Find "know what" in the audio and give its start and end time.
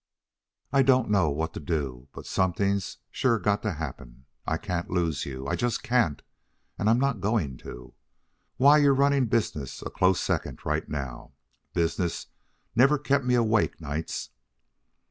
1.11-1.53